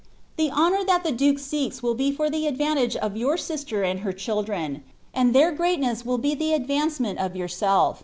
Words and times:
The 0.35 0.49
honour 0.49 0.83
that 0.85 1.03
the 1.03 1.11
duke 1.11 1.37
seeks 1.37 1.83
will 1.83 1.93
be 1.93 2.11
fur 2.11 2.27
die 2.31 2.39
advantage 2.47 2.95
of 2.95 3.15
your 3.15 3.37
sister 3.37 3.83
and 3.83 3.99
her 3.99 4.11
children, 4.11 4.81
and 5.13 5.31
lh«it 5.35 5.59
ffrcatncss 5.59 6.07
will 6.07 6.17
be 6.17 6.33
the 6.33 6.53
advancement 6.53 7.19
of 7.19 7.33
yonrself. 7.35 7.97